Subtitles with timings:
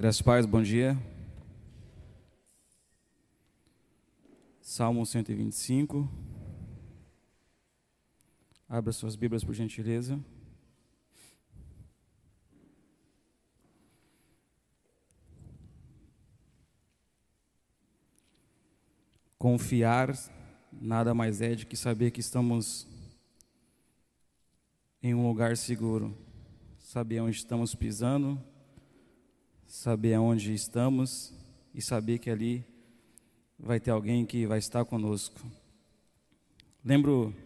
[0.00, 0.96] Graças pais, bom dia.
[4.60, 6.08] Salmo 125.
[8.68, 10.20] Abra suas Bíblias por gentileza.
[19.36, 20.14] Confiar
[20.80, 22.86] nada mais é do que saber que estamos
[25.02, 26.16] em um lugar seguro,
[26.78, 28.40] saber onde estamos pisando
[29.68, 31.30] saber aonde estamos
[31.74, 32.64] e saber que ali
[33.58, 35.38] vai ter alguém que vai estar conosco.
[36.82, 37.36] Lembro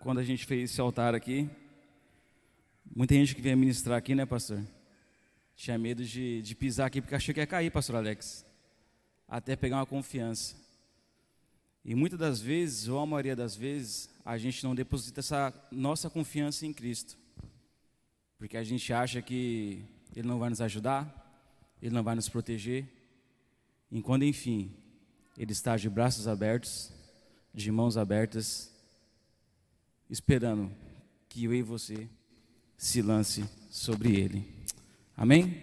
[0.00, 1.48] quando a gente fez esse altar aqui,
[2.84, 4.60] muita gente que vinha ministrar aqui, né, pastor?
[5.54, 8.44] Tinha medo de, de pisar aqui porque achou que ia cair, pastor Alex,
[9.28, 10.56] até pegar uma confiança.
[11.84, 16.10] E muitas das vezes, ou a maioria das vezes, a gente não deposita essa nossa
[16.10, 17.16] confiança em Cristo,
[18.38, 19.84] porque a gente acha que
[20.16, 21.19] Ele não vai nos ajudar,
[21.82, 22.86] ele não vai nos proteger.
[23.90, 24.72] Enquanto, enfim,
[25.36, 26.92] Ele está de braços abertos,
[27.52, 28.70] de mãos abertas,
[30.08, 30.70] esperando
[31.28, 32.08] que eu e você
[32.76, 34.46] se lance sobre Ele.
[35.16, 35.62] Amém?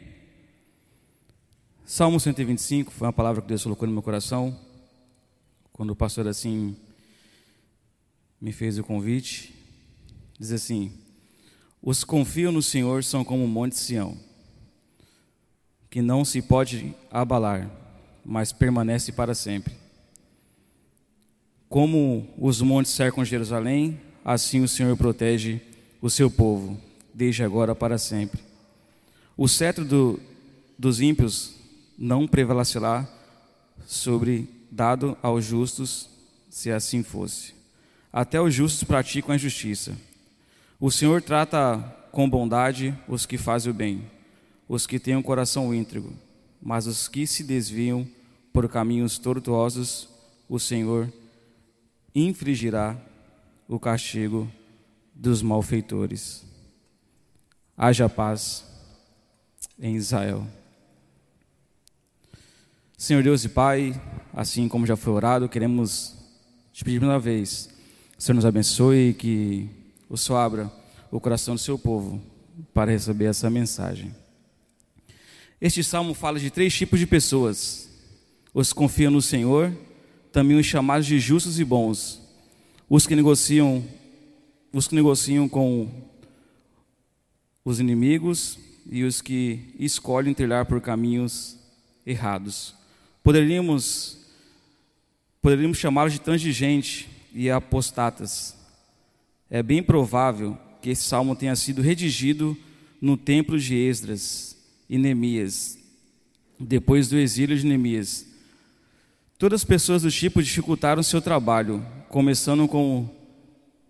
[1.86, 4.60] Salmo 125 foi uma palavra que Deus colocou no meu coração,
[5.72, 6.76] quando o pastor assim
[8.42, 9.54] me fez o convite.
[10.38, 10.92] Diz assim:
[11.82, 14.27] Os que confiam no Senhor são como o monte Sião
[15.90, 17.70] que não se pode abalar,
[18.26, 19.74] mas permanece para sempre.
[21.70, 25.62] Como os montes cercam Jerusalém, assim o Senhor protege
[26.02, 26.80] o seu povo,
[27.14, 28.42] desde agora para sempre.
[29.36, 30.20] O cetro do,
[30.78, 31.56] dos ímpios
[31.98, 33.08] não prevalecerá
[33.86, 36.10] sobre dado aos justos,
[36.50, 37.54] se assim fosse.
[38.12, 39.96] Até os justos praticam a justiça.
[40.80, 41.78] O Senhor trata
[42.12, 44.17] com bondade os que fazem o bem
[44.68, 46.14] os que têm um coração íntegro,
[46.62, 48.08] mas os que se desviam
[48.52, 50.10] por caminhos tortuosos,
[50.50, 51.12] o Senhor
[52.14, 52.98] infligirá
[53.68, 54.50] o castigo
[55.14, 56.44] dos malfeitores.
[57.78, 58.66] Haja paz
[59.80, 60.46] em Israel.
[62.98, 64.02] Senhor Deus e Pai,
[64.34, 66.16] assim como já foi orado, queremos
[66.74, 67.70] te pedir uma vez,
[68.18, 69.70] o Senhor nos abençoe e que
[70.10, 70.72] o Senhor abra
[71.12, 72.22] o coração do seu povo
[72.74, 74.16] para receber essa mensagem.
[75.60, 77.90] Este salmo fala de três tipos de pessoas:
[78.54, 79.76] os que confiam no Senhor,
[80.32, 82.22] também os chamados de justos e bons,
[82.88, 83.84] os que negociam,
[84.72, 85.90] os que negociam com
[87.66, 88.60] os inimigos
[88.90, 91.58] e os que escolhem trilhar por caminhos
[92.06, 92.76] errados.
[93.24, 94.18] Poderíamos
[95.42, 98.56] poderíamos chamá-los de transigente e apostatas.
[99.50, 102.56] É bem provável que esse salmo tenha sido redigido
[103.02, 104.57] no templo de Esdras,
[104.90, 105.78] e Neemias,
[106.60, 108.26] depois do exílio de Neemias.
[109.38, 113.10] Todas as pessoas do tipo dificultaram seu trabalho, começando com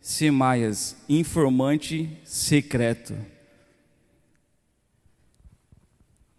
[0.02, 3.14] Semaias, informante secreto.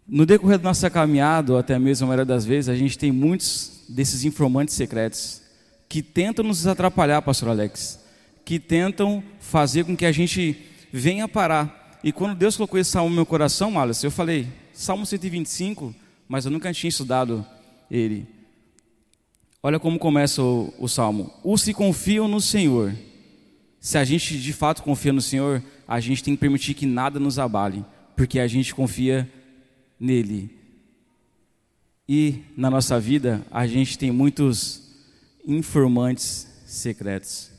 [0.07, 3.11] No decorrer da nossa caminhada, ou até mesmo a maioria das vezes, a gente tem
[3.11, 5.43] muitos desses informantes secretos
[5.87, 7.99] que tentam nos atrapalhar, pastor Alex,
[8.43, 10.57] que tentam fazer com que a gente
[10.91, 15.05] venha parar e quando Deus colocou esse salmo no meu coração, Wallace, eu falei, Salmo
[15.05, 15.93] 125,
[16.27, 17.45] mas eu nunca tinha estudado
[17.91, 18.25] ele.
[19.61, 21.33] Olha como começa o, o salmo.
[21.43, 22.95] Os que confiam no Senhor.
[23.81, 27.19] Se a gente de fato confia no Senhor, a gente tem que permitir que nada
[27.19, 27.83] nos abale,
[28.15, 29.29] porque a gente confia
[29.99, 30.57] nele.
[32.07, 34.89] E na nossa vida, a gente tem muitos
[35.45, 37.51] informantes secretos.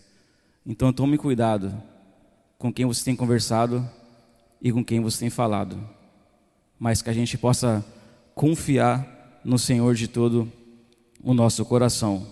[0.64, 1.82] Então tome cuidado
[2.58, 3.88] com quem você tem conversado
[4.60, 5.78] e com quem você tem falado,
[6.78, 7.84] mas que a gente possa
[8.34, 10.50] confiar no Senhor de todo
[11.22, 12.26] o nosso coração.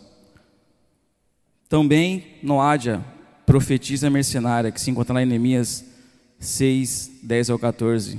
[1.68, 3.04] Também Noádia,
[3.46, 5.84] profetisa mercenária, que se encontra lá em Neemias
[6.38, 8.18] 6, 10 ao 14.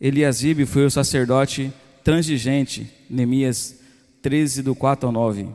[0.00, 1.72] Eliasibe foi o sacerdote
[2.02, 3.76] transigente, Neemias
[4.20, 5.48] 13, do 4 ao 9.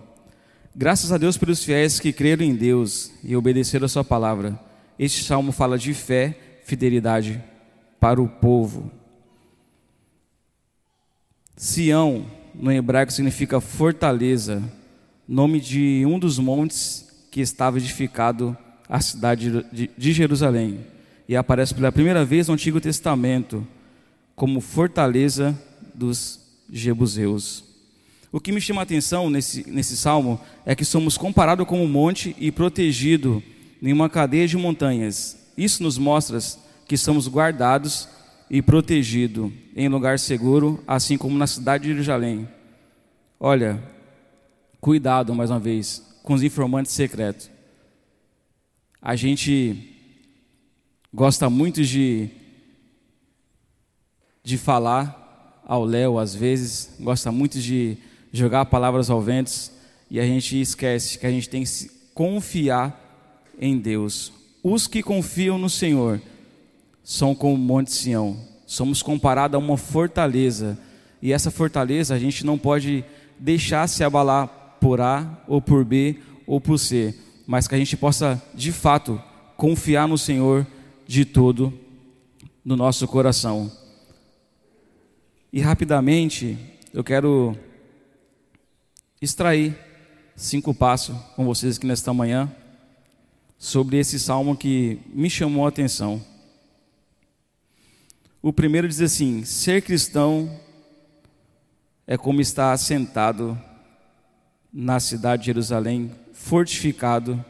[0.76, 4.60] Graças a Deus pelos fiéis que creram em Deus e obedeceram a sua palavra.
[4.98, 7.44] Este salmo fala de fé fidelidade
[8.00, 8.92] para o povo.
[11.56, 12.26] Sião,
[12.56, 14.64] no hebraico, significa fortaleza,
[15.28, 18.58] nome de um dos montes que estava edificado
[18.88, 19.66] a cidade
[19.98, 20.80] de Jerusalém.
[21.28, 23.68] E aparece pela primeira vez no Antigo Testamento
[24.36, 25.56] como fortaleza
[25.94, 26.40] dos
[26.72, 27.64] jebuseus.
[28.32, 31.88] O que me chama a atenção nesse, nesse salmo é que somos comparados com um
[31.88, 33.44] monte e protegido
[33.82, 35.38] em uma cadeia de montanhas.
[35.58, 36.40] Isso nos mostra
[36.90, 38.10] que somos guardados
[38.50, 42.50] e protegido em lugar seguro, assim como na cidade de Jerusalém.
[43.40, 43.80] Olha,
[44.82, 47.52] cuidado mais uma vez com os informantes secretos.
[49.00, 49.96] A gente
[51.14, 52.32] gosta muito de
[54.44, 58.00] de falar ao léu às vezes, gosta muito de
[58.34, 59.52] jogar palavras ao vento
[60.10, 63.00] e a gente esquece que a gente tem que confiar
[63.60, 64.34] em Deus.
[64.64, 66.20] Os que confiam no Senhor
[67.10, 68.38] são como o Monte Sião.
[68.68, 70.78] Somos comparados a uma fortaleza.
[71.20, 73.04] E essa fortaleza a gente não pode
[73.40, 77.18] deixar se abalar por A ou por B ou por C,
[77.48, 79.20] mas que a gente possa de fato
[79.58, 80.68] confiar no Senhor
[81.08, 81.74] de todo
[82.64, 83.72] no nosso coração.
[85.52, 86.60] E rapidamente
[86.94, 87.58] eu quero
[89.20, 89.76] extrair
[90.36, 92.48] cinco passos com vocês aqui nesta manhã
[93.58, 96.29] sobre esse salmo que me chamou a atenção.
[98.42, 100.50] O primeiro diz assim: ser cristão
[102.08, 103.60] é como estar sentado
[104.72, 107.44] na cidade de Jerusalém, fortificado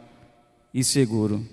[0.73, 1.45] e seguro.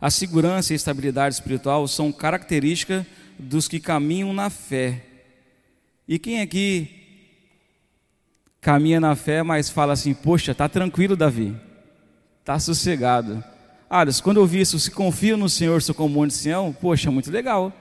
[0.00, 3.06] A segurança e a estabilidade espiritual são características
[3.38, 5.04] dos que caminham na fé.
[6.08, 6.90] E quem aqui
[8.60, 11.54] caminha na fé, mas fala assim: Poxa, tá tranquilo, Davi,
[12.44, 13.44] tá sossegado.
[13.88, 17.08] Aliás, quando eu vi isso, se confia no Senhor, sou como monte de Sião, poxa,
[17.08, 17.72] muito legal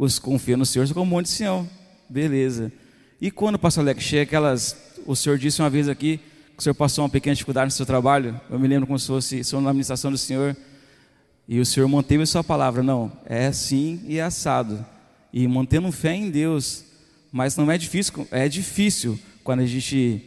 [0.00, 1.68] os confia no Senhor como um monte de Sião.
[2.08, 2.72] Beleza.
[3.20, 4.74] E quando, pastor Alex, chega aquelas.
[5.06, 6.18] O senhor disse uma vez aqui
[6.54, 8.40] que o senhor passou uma pequena dificuldade no seu trabalho.
[8.48, 10.56] Eu me lembro como se fosse sou na administração do senhor.
[11.46, 12.82] E o senhor manteve a sua palavra.
[12.82, 14.84] Não, é assim e é assado.
[15.34, 16.82] E mantendo fé em Deus.
[17.30, 20.24] Mas não é difícil, é difícil quando a gente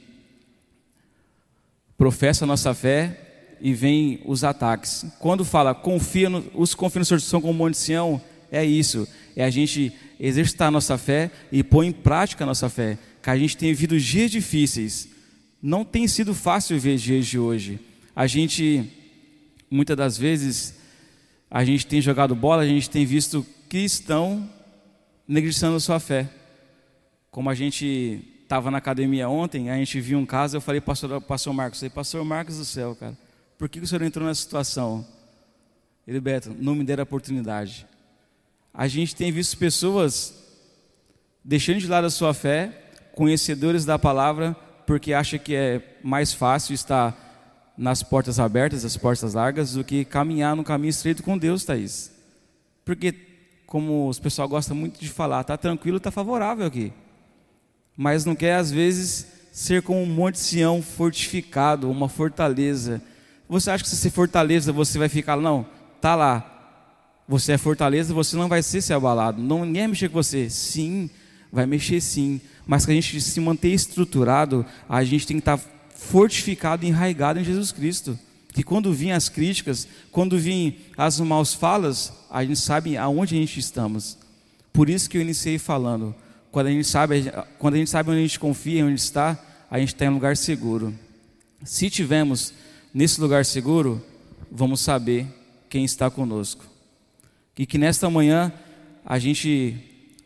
[1.98, 5.04] professa a nossa fé e vem os ataques.
[5.18, 8.22] Quando fala, confia no, os confia no Senhor são como monte de Sião,
[8.52, 12.70] é isso é a gente exercitar a nossa fé e pôr em prática a nossa
[12.70, 12.98] fé.
[13.22, 15.10] Que a gente tem vivido dias difíceis.
[15.62, 17.80] Não tem sido fácil ver dias de hoje.
[18.16, 18.92] A gente,
[19.72, 20.76] muitas das vezes,
[21.50, 24.50] a gente tem jogado bola, a gente tem visto cristão
[25.28, 26.30] negligenciando a sua fé.
[27.32, 31.20] Como a gente estava na academia ontem, a gente viu um caso, eu falei, pastor,
[31.22, 33.18] pastor Marcos, eu falei, pastor Marcos do céu, cara,
[33.58, 35.06] por que o senhor entrou nessa situação?
[36.06, 37.88] Ele, Beto, não me deram a oportunidade
[38.74, 40.34] a gente tem visto pessoas
[41.44, 42.72] deixando de lado a sua fé,
[43.14, 44.56] conhecedores da palavra,
[44.88, 50.04] porque acha que é mais fácil estar nas portas abertas, as portas largas, do que
[50.04, 52.12] caminhar no caminho estreito com Deus, Thaís.
[52.84, 53.14] Porque,
[53.68, 56.92] como os pessoal gosta muito de falar, está tranquilo, está favorável aqui.
[57.96, 63.02] Mas não quer, às vezes, ser como um monte de Sião fortificado, uma fortaleza.
[63.48, 65.66] Você acha que se você fortaleza, você vai ficar, não,
[66.02, 66.53] tá lá,
[67.28, 69.42] você é fortaleza, você não vai ser se abalado.
[69.42, 70.50] Não, ninguém vai mexer com você.
[70.50, 71.10] Sim,
[71.52, 72.42] vai mexer sim.
[72.66, 75.60] Mas que a gente se manter estruturado, a gente tem que estar
[75.96, 78.18] fortificado e enraigado em Jesus Cristo.
[78.54, 83.40] Que quando vêm as críticas, quando vêm as maus falas, a gente sabe aonde a
[83.40, 84.18] gente estamos.
[84.72, 86.14] Por isso que eu iniciei falando.
[86.52, 89.40] Quando a gente sabe, quando a gente sabe onde a gente confia, onde está,
[89.72, 90.94] a gente está em um lugar seguro.
[91.64, 92.54] Se tivermos
[92.94, 94.04] nesse lugar seguro,
[94.52, 95.25] vamos saber
[95.70, 96.73] quem está conosco.
[97.58, 98.52] E que nesta manhã
[99.06, 99.78] a gente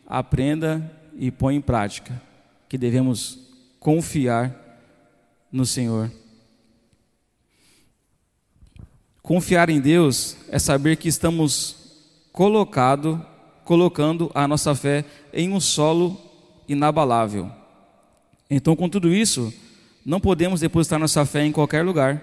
[0.06, 2.20] aprenda e põe em prática
[2.68, 3.38] que devemos
[3.80, 4.54] confiar
[5.50, 6.10] no Senhor.
[9.22, 11.76] Confiar em Deus é saber que estamos
[12.32, 13.24] colocado,
[13.64, 16.18] colocando a nossa fé em um solo
[16.66, 17.50] inabalável.
[18.48, 19.52] Então, com tudo isso,
[20.04, 22.22] não podemos depositar nossa fé em qualquer lugar.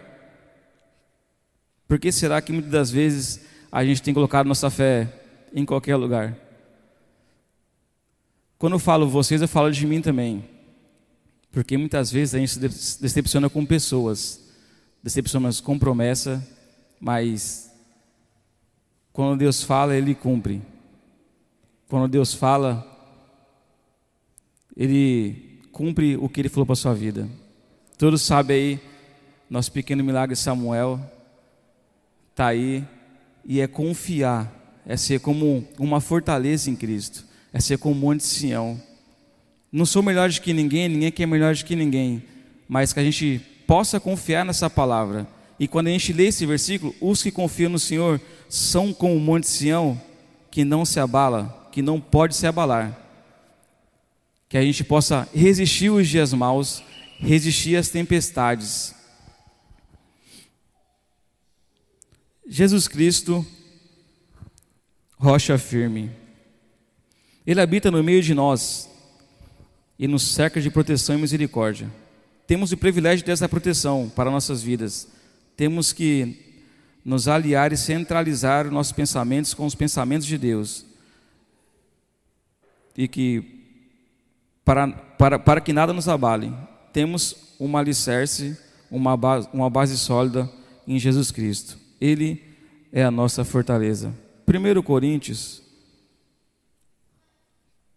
[1.88, 5.06] Por que será que muitas das vezes a gente tem colocado nossa fé
[5.54, 6.34] em qualquer lugar.
[8.58, 10.46] Quando eu falo vocês, eu falo de mim também.
[11.52, 14.50] Porque muitas vezes a gente se decepciona com pessoas,
[15.04, 16.42] decepciona com promessa,
[17.02, 17.70] mas
[19.12, 20.62] quando Deus fala, Ele cumpre.
[21.90, 22.82] Quando Deus fala,
[24.74, 27.28] Ele cumpre o que Ele falou para a sua vida.
[27.98, 28.80] Todos sabem aí,
[29.50, 30.98] nosso pequeno milagre Samuel
[32.32, 32.95] está aí
[33.46, 37.24] e é confiar, é ser como uma fortaleza em Cristo,
[37.54, 38.82] é ser como um monte de Sião.
[39.72, 42.24] Não sou melhor do que ninguém, ninguém quer melhor do que ninguém,
[42.68, 45.28] mas que a gente possa confiar nessa palavra.
[45.60, 49.20] E quando a gente lê esse versículo, os que confiam no Senhor são como o
[49.20, 50.02] monte de Sião,
[50.50, 52.98] que não se abala, que não pode se abalar.
[54.50, 56.84] Que a gente possa resistir os dias maus,
[57.20, 58.96] resistir às tempestades,
[62.48, 63.46] Jesus Cristo,
[65.18, 66.12] rocha firme.
[67.46, 68.90] Ele habita no meio de nós
[69.98, 71.92] e nos cerca de proteção e misericórdia.
[72.46, 75.08] Temos o privilégio dessa proteção para nossas vidas.
[75.58, 76.62] Temos que
[77.04, 80.86] nos aliar e centralizar nossos pensamentos com os pensamentos de Deus.
[82.96, 83.64] E que,
[84.64, 86.54] para, para, para que nada nos abale,
[86.94, 88.58] temos uma alicerce,
[88.92, 90.50] uma base, uma base sólida
[90.88, 91.85] em Jesus Cristo.
[92.06, 92.44] Ele
[92.92, 94.14] é a nossa fortaleza.
[94.48, 95.64] 1 Coríntios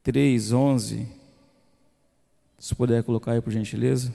[0.03, 1.07] 3, 11.
[2.59, 4.15] Se puder colocar aí por gentileza.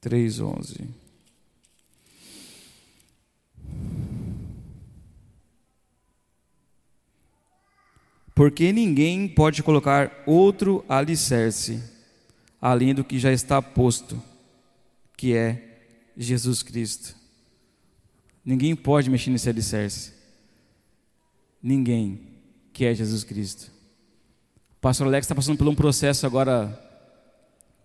[0.00, 1.03] Três onze.
[8.34, 11.80] Porque ninguém pode colocar outro alicerce
[12.60, 14.20] além do que já está posto,
[15.16, 15.62] que é
[16.16, 17.14] Jesus Cristo.
[18.44, 20.12] Ninguém pode mexer nesse alicerce.
[21.62, 22.20] Ninguém,
[22.72, 23.70] que é Jesus Cristo.
[24.72, 26.78] O pastor Alex está passando por um processo agora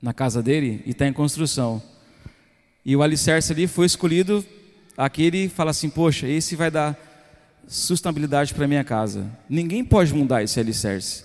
[0.01, 1.81] na casa dele e está em construção.
[2.83, 4.45] E o alicerce ali foi escolhido,
[4.97, 6.97] aquele fala assim: Poxa, esse vai dar
[7.69, 9.29] sustentabilidade para minha casa.
[9.47, 11.23] Ninguém pode mudar esse alicerce.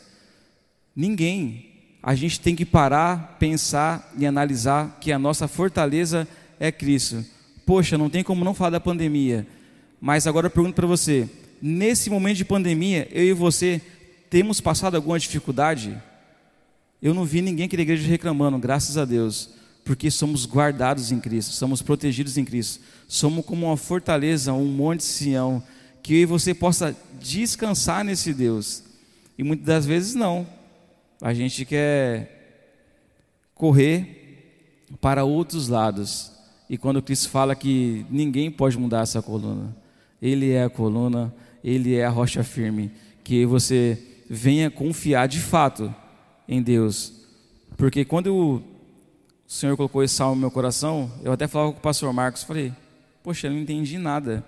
[0.95, 1.71] Ninguém.
[2.03, 6.29] A gente tem que parar, pensar e analisar que a nossa fortaleza
[6.61, 7.25] é Cristo.
[7.65, 9.47] Poxa, não tem como não falar da pandemia.
[9.99, 11.27] Mas agora eu pergunto para você:
[11.63, 13.81] nesse momento de pandemia, eu e você
[14.29, 15.97] temos passado alguma dificuldade?
[17.01, 19.49] Eu não vi ninguém aqui da igreja reclamando, graças a Deus,
[19.83, 25.01] porque somos guardados em Cristo, somos protegidos em Cristo, somos como uma fortaleza, um monte
[25.01, 25.63] de Sião
[26.05, 28.85] que você possa descansar nesse Deus.
[29.39, 30.47] E muitas das vezes não.
[31.19, 32.77] A gente quer
[33.55, 36.31] correr para outros lados.
[36.69, 39.75] E quando Cristo fala que ninguém pode mudar essa coluna,
[40.21, 41.35] Ele é a coluna,
[41.65, 42.93] Ele é a rocha firme,
[43.25, 45.93] que você venha confiar de fato
[46.47, 47.15] em Deus.
[47.79, 48.63] Porque quando o
[49.47, 52.75] Senhor colocou esse salmo no meu coração, eu até falava com o pastor Marcos, falei,
[53.23, 54.45] poxa, eu não entendi nada.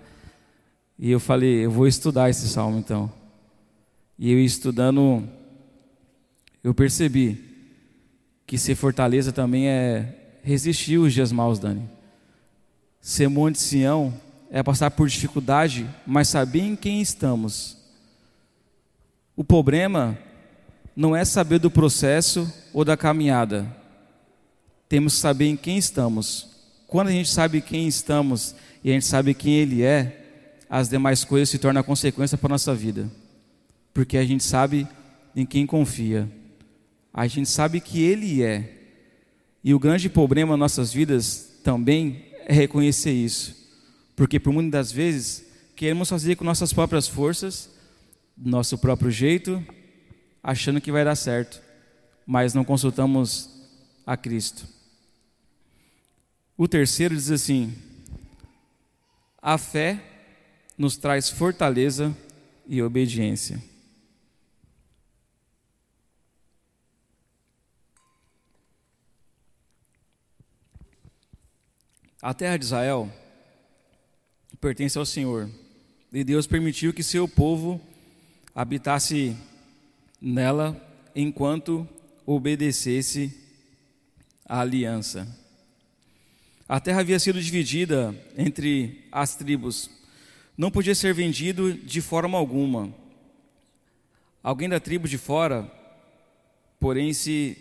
[0.99, 3.11] E eu falei, eu vou estudar esse salmo então.
[4.17, 5.23] E eu estudando,
[6.63, 7.43] eu percebi
[8.47, 11.87] que ser fortaleza também é resistir os dias maus, Dani.
[12.99, 14.13] Ser monte Sião
[14.49, 17.77] é passar por dificuldade, mas saber em quem estamos.
[19.35, 20.17] O problema
[20.95, 23.71] não é saber do processo ou da caminhada.
[24.89, 26.47] Temos que saber em quem estamos.
[26.87, 30.26] Quando a gente sabe quem estamos e a gente sabe quem Ele é,
[30.69, 33.09] as demais coisas se tornam consequência para a nossa vida.
[33.93, 34.87] Porque a gente sabe
[35.35, 36.29] em quem confia.
[37.13, 38.73] A gente sabe que Ele é.
[39.63, 43.55] E o grande problema nas nossas vidas também é reconhecer isso.
[44.15, 45.45] Porque por muitas das vezes
[45.75, 47.69] queremos fazer com nossas próprias forças,
[48.37, 49.63] nosso próprio jeito,
[50.43, 51.61] achando que vai dar certo,
[52.25, 53.49] mas não consultamos
[54.05, 54.67] a Cristo.
[56.57, 57.73] O terceiro diz assim:
[59.41, 60.01] a fé
[60.77, 62.15] nos traz fortaleza
[62.67, 63.61] e obediência.
[72.21, 73.11] A terra de Israel
[74.59, 75.49] pertence ao Senhor,
[76.11, 77.79] e Deus permitiu que seu povo
[78.53, 79.37] habitasse
[80.19, 80.75] nela
[81.15, 81.87] enquanto
[82.25, 83.33] obedecesse
[84.45, 85.27] à aliança.
[86.67, 89.89] A terra havia sido dividida entre as tribos
[90.57, 92.91] não podia ser vendido de forma alguma.
[94.41, 95.71] Alguém da tribo de fora,
[96.79, 97.57] porém, se,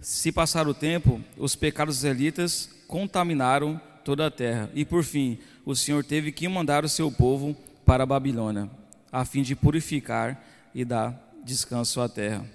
[0.00, 4.70] se passar o tempo, os pecados israelitas contaminaram toda a terra.
[4.74, 8.70] E por fim, o Senhor teve que mandar o seu povo para a Babilônia,
[9.12, 10.42] a fim de purificar
[10.74, 11.12] e dar
[11.44, 12.48] descanso à terra.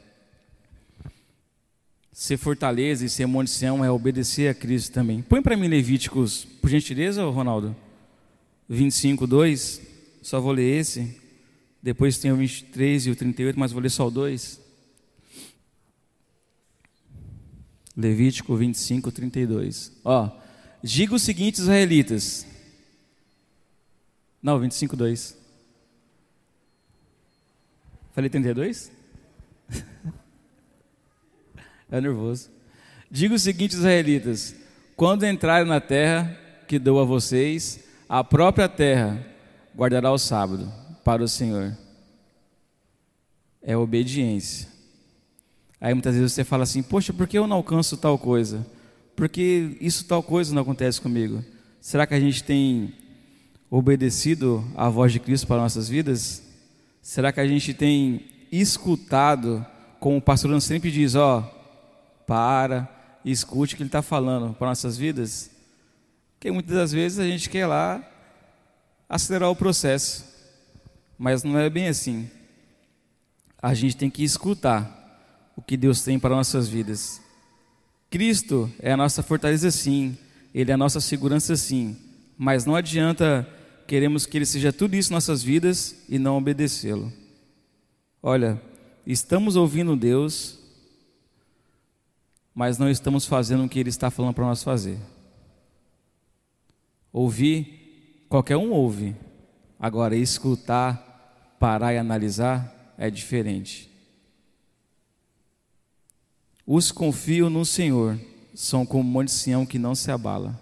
[2.11, 5.21] Ser fortaleza e ser munição é obedecer a Cristo também.
[5.21, 7.75] Põe para mim Levíticos, por gentileza, Ronaldo.
[8.69, 9.81] 25, 2.
[10.21, 11.19] Só vou ler esse.
[11.81, 14.61] Depois tem o 23 e o 38, mas vou ler só o 2.
[17.95, 19.91] Levítico 25, 32.
[20.03, 20.31] Ó,
[20.81, 22.47] diga o seguinte, israelitas.
[24.41, 25.37] Não, 25, 2.
[28.13, 28.91] Falei 32?
[31.91, 32.49] é nervoso.
[33.09, 34.55] Diga o seguinte, israelitas:
[34.95, 37.79] quando entrarem na terra que dou a vocês,
[38.13, 39.25] a própria terra
[39.75, 40.71] guardará o sábado
[41.03, 41.75] para o Senhor.
[43.59, 44.67] é obediência.
[45.81, 48.63] Aí muitas vezes você fala assim: Poxa, por que eu não alcanço tal coisa?
[49.15, 51.43] Por que isso tal coisa não acontece comigo?
[51.81, 52.93] Será que a gente tem
[53.67, 56.43] obedecido à voz de Cristo para nossas vidas?
[57.01, 59.65] Será que a gente tem escutado,
[59.99, 61.41] como o pastor sempre diz: Ó,
[62.27, 62.87] para,
[63.25, 65.52] escute o que ele está falando para nossas vidas?
[66.43, 68.05] Porque muitas das vezes a gente quer lá
[69.07, 70.25] acelerar o processo,
[71.17, 72.29] mas não é bem assim.
[73.61, 77.21] A gente tem que escutar o que Deus tem para nossas vidas.
[78.09, 80.17] Cristo é a nossa fortaleza, sim,
[80.53, 81.95] Ele é a nossa segurança, sim,
[82.37, 83.47] mas não adianta
[83.87, 87.09] queremos que Ele seja tudo isso em nossas vidas e não obedecê-lo.
[88.21, 88.61] Olha,
[89.07, 90.59] estamos ouvindo Deus,
[92.53, 94.99] mas não estamos fazendo o que Ele está falando para nós fazer.
[97.13, 99.15] Ouvir, qualquer um ouve,
[99.79, 103.87] agora escutar, parar e analisar é diferente.
[106.65, 108.19] Os que confiam no Senhor
[108.55, 110.59] são como o monte Sião que não se abala.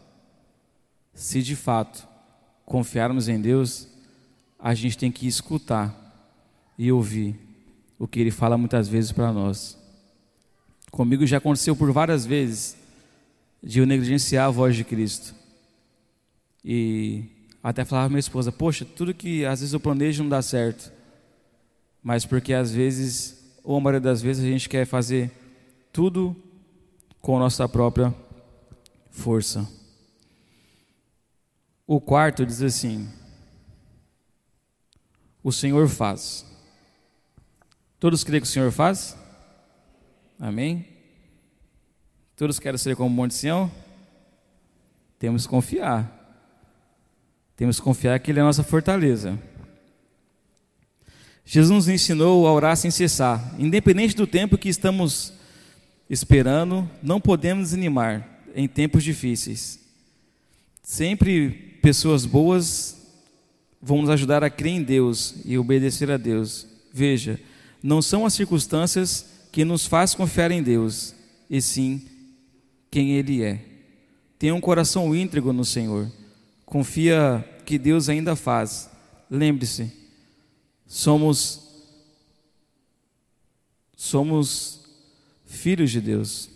[1.14, 2.06] Se de fato
[2.66, 3.88] confiarmos em Deus,
[4.60, 5.96] a gente tem que escutar
[6.78, 7.40] e ouvir
[7.98, 9.78] o que Ele fala muitas vezes para nós.
[10.92, 12.76] Comigo já aconteceu por várias vezes
[13.64, 15.41] de eu negligenciar a voz de Cristo.
[16.64, 17.26] E
[17.64, 20.92] até falava minha esposa: Poxa, tudo que às vezes eu planejo não dá certo.
[22.02, 25.32] Mas porque às vezes, ou a maioria das vezes, a gente quer fazer
[25.94, 26.36] tudo
[27.22, 28.14] com nossa própria
[29.12, 29.68] força.
[31.86, 33.08] O quarto diz assim:
[35.44, 36.46] O Senhor faz.
[38.00, 39.16] Todos creem que o Senhor faz?
[40.40, 40.88] Amém?
[42.36, 43.72] Todos querem ser como o Monte Sião?
[45.20, 46.21] Temos que confiar.
[47.62, 49.40] Temos que confiar que Ele é a nossa fortaleza.
[51.46, 55.32] Jesus nos ensinou a orar sem cessar, independente do tempo que estamos
[56.10, 59.80] esperando, não podemos desanimar em tempos difíceis.
[60.82, 62.98] Sempre pessoas boas
[63.80, 66.66] vão nos ajudar a crer em Deus e obedecer a Deus.
[66.92, 67.40] Veja,
[67.84, 71.14] não são as circunstâncias que nos faz confiar em Deus,
[71.48, 72.02] e sim
[72.90, 73.64] quem Ele é.
[74.40, 76.12] Tenha um coração íntegro no Senhor.
[76.66, 78.90] Confia que Deus ainda faz.
[79.30, 79.92] Lembre-se,
[80.86, 81.72] somos
[83.96, 84.82] somos
[85.46, 86.50] filhos de Deus.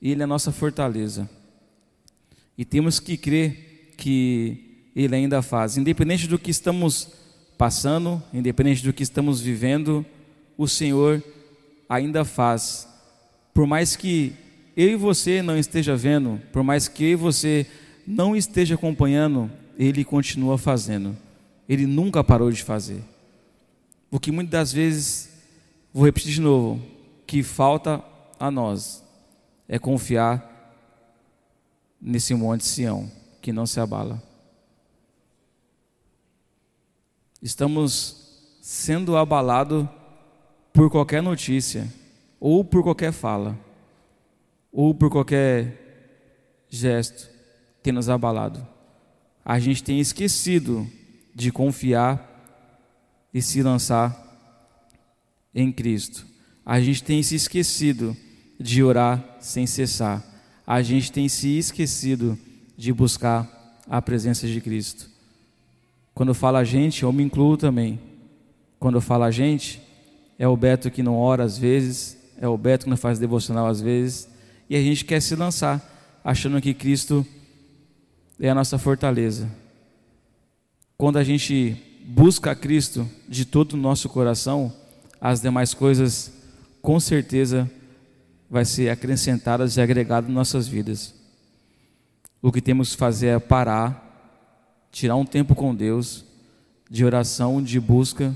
[0.00, 1.28] Ele é a nossa fortaleza.
[2.56, 7.08] E temos que crer que Ele ainda faz, independente do que estamos
[7.58, 10.06] passando, independente do que estamos vivendo,
[10.56, 11.22] o Senhor
[11.88, 12.88] ainda faz.
[13.52, 14.32] Por mais que
[14.76, 17.66] eu e você não esteja vendo, por mais que eu e você
[18.06, 21.16] não esteja acompanhando, Ele continua fazendo.
[21.68, 23.02] Ele nunca parou de fazer.
[24.10, 25.30] O que muitas das vezes,
[25.92, 26.80] vou repetir de novo,
[27.26, 28.02] que falta
[28.38, 29.04] a nós
[29.68, 30.52] é confiar
[32.00, 33.10] nesse monte Sião,
[33.42, 34.22] que não se abala.
[37.42, 39.86] Estamos sendo abalados
[40.72, 41.92] por qualquer notícia,
[42.38, 43.58] ou por qualquer fala,
[44.72, 47.28] ou por qualquer gesto
[47.82, 48.66] que nos abalado.
[49.48, 50.90] A gente tem esquecido
[51.32, 52.20] de confiar
[53.32, 54.12] e se lançar
[55.54, 56.26] em Cristo.
[56.64, 58.16] A gente tem se esquecido
[58.58, 60.20] de orar sem cessar.
[60.66, 62.36] A gente tem se esquecido
[62.76, 63.48] de buscar
[63.88, 65.08] a presença de Cristo.
[66.12, 68.00] Quando eu falo a gente, eu me incluo também.
[68.80, 69.80] Quando eu falo a gente,
[70.40, 73.68] é o Beto que não ora às vezes, é o Beto que não faz devocional
[73.68, 74.28] às vezes,
[74.68, 77.24] e a gente quer se lançar, achando que Cristo
[78.38, 79.50] é a nossa fortaleza.
[80.96, 84.72] Quando a gente busca a Cristo de todo o nosso coração,
[85.20, 86.32] as demais coisas
[86.80, 87.70] com certeza
[88.48, 91.14] vai ser acrescentadas e agregadas em nossas vidas.
[92.40, 96.24] O que temos que fazer é parar, tirar um tempo com Deus,
[96.88, 98.34] de oração, de busca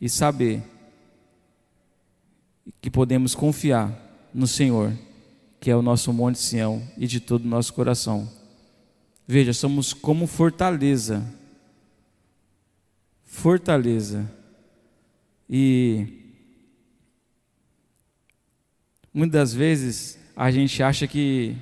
[0.00, 0.62] e saber
[2.80, 3.92] que podemos confiar
[4.34, 4.92] no Senhor,
[5.60, 8.28] que é o nosso monte Sião e de todo o nosso coração.
[9.28, 11.24] Veja, somos como fortaleza.
[13.24, 14.28] Fortaleza.
[15.48, 16.18] E
[19.18, 21.56] Muitas das vezes a gente acha que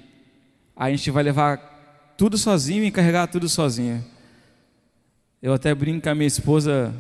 [0.77, 4.05] a gente vai levar tudo sozinho e carregar tudo sozinho.
[5.41, 6.95] Eu até brinco com a minha esposa,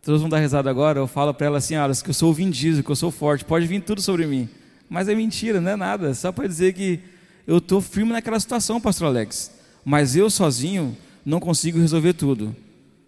[0.00, 2.34] todos vão dar risada agora, eu falo para ela assim, ah, que eu sou o
[2.82, 4.48] que eu sou forte, pode vir tudo sobre mim.
[4.88, 7.00] Mas é mentira, não é nada, só para dizer que
[7.46, 9.55] eu estou firme naquela situação, pastor Alex.
[9.88, 12.56] Mas eu sozinho não consigo resolver tudo.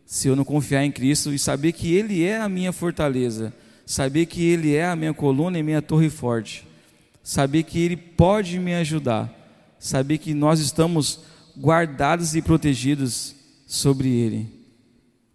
[0.06, 3.52] Se eu não confiar em Cristo e saber que Ele é a minha fortaleza,
[3.84, 6.64] saber que Ele é a minha coluna e minha torre forte,
[7.20, 9.28] saber que Ele pode me ajudar,
[9.76, 11.24] saber que nós estamos
[11.58, 13.34] guardados e protegidos
[13.66, 14.48] sobre Ele.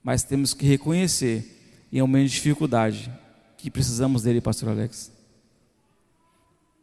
[0.01, 1.60] Mas temos que reconhecer,
[1.91, 3.12] em um momento de dificuldade,
[3.58, 5.12] que precisamos dele, Pastor Alex.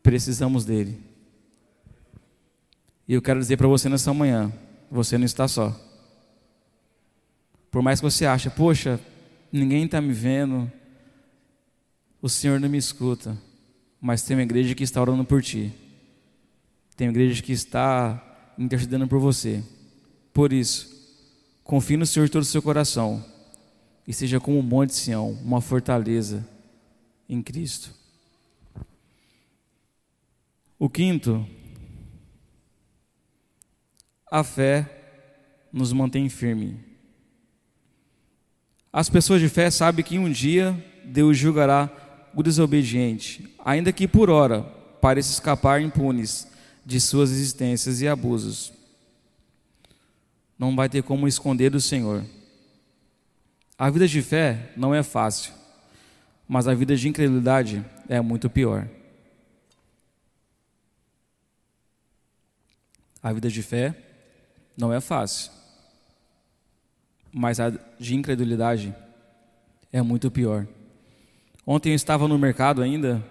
[0.02, 1.09] Precisamos dele.
[3.10, 4.52] E eu quero dizer para você nessa manhã:
[4.88, 5.76] você não está só.
[7.68, 9.00] Por mais que você ache, poxa,
[9.50, 10.70] ninguém está me vendo,
[12.22, 13.36] o Senhor não me escuta,
[14.00, 15.72] mas tem uma igreja que está orando por ti,
[16.96, 19.60] tem uma igreja que está intercedendo por você.
[20.32, 20.88] Por isso,
[21.64, 23.24] confie no Senhor de todo o seu coração
[24.06, 26.46] e seja como um monte de Sião, uma fortaleza
[27.28, 27.92] em Cristo.
[30.78, 31.44] O quinto,
[34.30, 34.88] a fé
[35.72, 36.78] nos mantém firme.
[38.92, 41.90] As pessoas de fé sabem que um dia Deus julgará
[42.34, 44.62] o desobediente, ainda que por hora
[45.00, 46.46] pareça escapar impunes
[46.84, 48.72] de suas existências e abusos.
[50.58, 52.24] Não vai ter como esconder do Senhor.
[53.78, 55.54] A vida de fé não é fácil,
[56.46, 58.88] mas a vida de incredulidade é muito pior.
[63.22, 64.09] A vida de fé
[64.80, 65.52] não é fácil,
[67.32, 68.94] mas a de incredulidade
[69.92, 70.66] é muito pior.
[71.66, 73.22] Ontem eu estava no mercado ainda,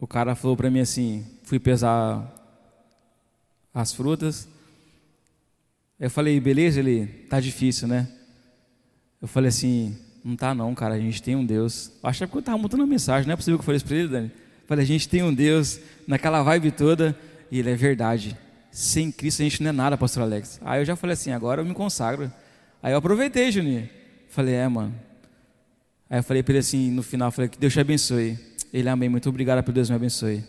[0.00, 2.32] o cara falou para mim assim, fui pesar
[3.72, 4.48] as frutas.
[6.00, 6.80] Eu falei, beleza?
[6.80, 8.08] Ele, tá difícil, né?
[9.20, 11.92] Eu falei assim, não tá não, cara, a gente tem um Deus.
[12.02, 13.86] Eu acho que eu estava montando uma mensagem, não é possível que eu falei isso
[13.86, 14.32] para ele, Dani.
[14.34, 17.16] Eu falei, a gente tem um Deus, naquela vibe toda,
[17.50, 18.36] e ele é verdade.
[18.76, 20.60] Sem Cristo a gente não é nada, pastor Alex.
[20.62, 22.30] Aí eu já falei assim, agora eu me consagro.
[22.82, 23.88] Aí eu aproveitei, Juninho.
[24.28, 24.94] Falei, é, mano.
[26.10, 28.38] Aí eu falei para ele assim, no final, falei, que Deus te abençoe.
[28.70, 30.44] Ele, amém, muito obrigado por Deus me abençoe.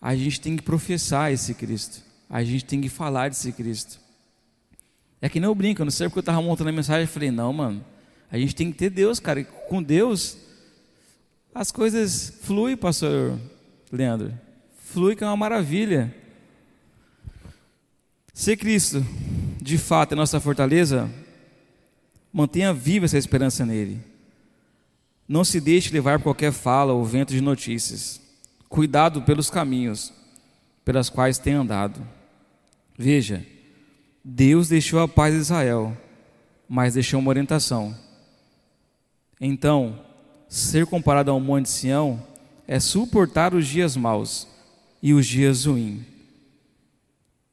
[0.00, 2.02] A gente tem que professar esse Cristo.
[2.26, 4.00] A gente tem que falar desse Cristo.
[5.20, 7.08] É que nem eu brinco, eu não sei porque eu estava montando a mensagem, eu
[7.08, 7.84] falei, não, mano,
[8.30, 9.44] a gente tem que ter Deus, cara.
[9.44, 10.38] Com Deus,
[11.54, 13.38] as coisas fluem, pastor
[13.92, 14.32] Leandro.
[14.74, 16.21] Flui que é uma maravilha.
[18.32, 19.04] Ser Cristo
[19.60, 21.08] de fato é nossa fortaleza,
[22.32, 24.00] mantenha viva essa esperança nele.
[25.28, 28.20] Não se deixe levar por qualquer fala ou vento de notícias.
[28.68, 30.12] Cuidado pelos caminhos
[30.84, 32.00] pelas quais tem andado.
[32.98, 33.44] Veja,
[34.24, 35.96] Deus deixou a paz de Israel,
[36.68, 37.96] mas deixou uma orientação.
[39.40, 39.98] Então,
[40.48, 42.22] ser comparado ao monte de Sião
[42.66, 44.46] é suportar os dias maus
[45.02, 46.11] e os dias ruins.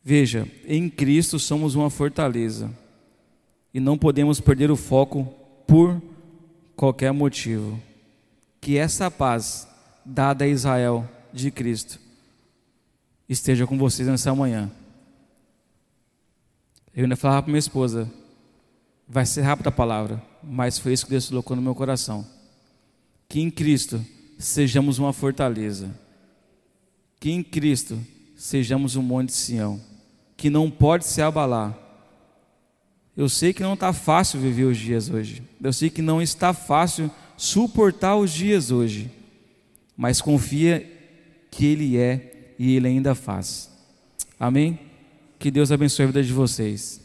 [0.04, 2.72] Veja, em Cristo somos uma fortaleza
[3.74, 5.26] e não podemos perder o foco
[5.68, 6.02] por
[6.76, 7.80] qualquer motivo.
[8.62, 9.68] Que essa paz
[10.06, 12.00] dada a Israel de Cristo
[13.28, 14.72] esteja com vocês nessa manhã.
[16.96, 18.12] Eu ainda falava para minha esposa,
[19.08, 22.26] vai ser rápida a palavra, mas foi isso que Deus colocou no meu coração.
[23.28, 24.04] Que em Cristo
[24.38, 25.94] sejamos uma fortaleza.
[27.20, 28.00] Que em Cristo
[28.36, 29.89] sejamos um monte de Sião
[30.40, 31.78] que não pode se abalar.
[33.16, 35.44] Eu sei que não está fácil viver os dias hoje.
[35.62, 39.12] Eu sei que não está fácil suportar os dias hoje.
[39.98, 40.90] Mas confia
[41.52, 43.70] que Ele é e Ele ainda faz.
[44.40, 44.80] Amém?
[45.38, 47.02] Que Deus abençoe a vida de vocês.